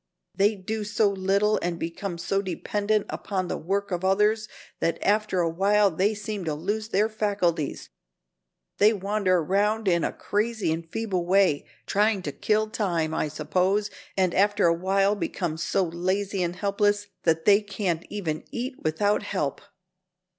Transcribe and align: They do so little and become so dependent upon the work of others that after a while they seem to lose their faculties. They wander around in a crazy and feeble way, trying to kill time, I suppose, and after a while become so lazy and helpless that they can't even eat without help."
They 0.33 0.55
do 0.55 0.83
so 0.83 1.09
little 1.11 1.59
and 1.61 1.77
become 1.77 2.17
so 2.17 2.41
dependent 2.41 3.05
upon 3.07 3.49
the 3.49 3.57
work 3.59 3.91
of 3.91 4.03
others 4.03 4.47
that 4.79 4.97
after 5.03 5.41
a 5.41 5.49
while 5.49 5.91
they 5.91 6.15
seem 6.15 6.43
to 6.45 6.55
lose 6.55 6.87
their 6.89 7.07
faculties. 7.07 7.89
They 8.79 8.93
wander 8.93 9.37
around 9.37 9.87
in 9.87 10.03
a 10.03 10.11
crazy 10.11 10.71
and 10.73 10.89
feeble 10.89 11.27
way, 11.27 11.67
trying 11.85 12.23
to 12.23 12.31
kill 12.31 12.71
time, 12.71 13.13
I 13.13 13.27
suppose, 13.27 13.91
and 14.17 14.33
after 14.33 14.65
a 14.65 14.73
while 14.73 15.13
become 15.13 15.55
so 15.55 15.83
lazy 15.83 16.41
and 16.41 16.55
helpless 16.55 17.05
that 17.21 17.45
they 17.45 17.61
can't 17.61 18.03
even 18.09 18.43
eat 18.49 18.81
without 18.81 19.21
help." 19.21 19.61